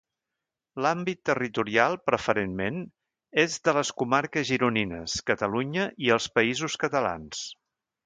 L'àmbit 0.85 1.19
territorial 1.29 1.97
preferentment 2.11 2.81
és 3.45 3.59
de 3.69 3.77
les 3.81 3.93
comarques 4.03 4.51
gironines, 4.53 5.21
Catalunya 5.31 5.89
i 6.09 6.15
els 6.19 6.31
Països 6.41 6.83
Catalans. 6.87 7.49